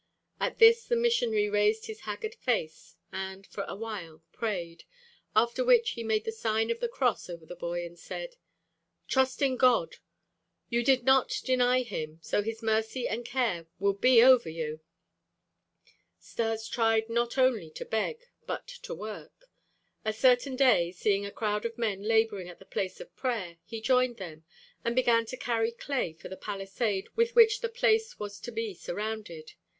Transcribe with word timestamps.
At 0.39 0.57
this 0.57 0.85
the 0.87 0.95
missionary 0.95 1.47
raised 1.47 1.85
his 1.85 1.99
haggard 1.99 2.33
face 2.33 2.95
and 3.11 3.45
for 3.45 3.65
a 3.67 3.75
while 3.75 4.23
prayed; 4.33 4.85
after 5.35 5.63
which 5.63 5.91
he 5.91 6.03
made 6.03 6.23
the 6.25 6.31
sign 6.31 6.71
of 6.71 6.79
the 6.79 6.87
cross 6.89 7.29
over 7.29 7.45
the 7.45 7.55
boy 7.55 7.85
and 7.85 7.99
said: 7.99 8.33
"Trust 9.07 9.43
in 9.43 9.57
God. 9.57 9.97
You 10.69 10.81
did 10.83 11.03
not 11.03 11.39
deny 11.45 11.83
Him; 11.83 12.17
so 12.23 12.41
His 12.41 12.63
mercy 12.63 13.07
and 13.07 13.23
care 13.23 13.67
will 13.77 13.93
be 13.93 14.23
over 14.23 14.49
you." 14.49 14.79
Stas 16.17 16.67
tried 16.67 17.07
not 17.07 17.37
only 17.37 17.69
to 17.69 17.85
beg, 17.85 18.25
but 18.47 18.65
to 18.81 18.95
work. 18.95 19.51
A 20.03 20.13
certain 20.13 20.55
day, 20.55 20.91
seeing 20.91 21.27
a 21.27 21.31
crowd 21.31 21.63
of 21.63 21.77
men 21.77 22.01
laboring 22.01 22.49
at 22.49 22.57
the 22.57 22.65
place 22.65 22.99
of 22.99 23.15
prayer, 23.15 23.59
he 23.65 23.79
joined 23.79 24.17
them, 24.17 24.45
and 24.83 24.95
began 24.95 25.27
to 25.27 25.37
carry 25.37 25.69
clay 25.71 26.13
for 26.13 26.27
the 26.27 26.35
palisade 26.37 27.07
with 27.15 27.35
which 27.35 27.61
the 27.61 27.69
place 27.69 28.17
was 28.17 28.39
to 28.39 28.51
be 28.51 28.73
surrounded. 28.73 29.53